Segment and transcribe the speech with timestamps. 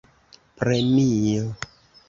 [0.61, 1.47] premio